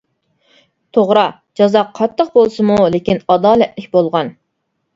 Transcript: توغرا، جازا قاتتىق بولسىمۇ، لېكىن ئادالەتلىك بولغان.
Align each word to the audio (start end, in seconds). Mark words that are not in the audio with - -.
توغرا، 0.97 1.25
جازا 1.61 1.83
قاتتىق 2.01 2.33
بولسىمۇ، 2.39 2.81
لېكىن 2.97 3.23
ئادالەتلىك 3.29 3.95
بولغان. 3.95 4.37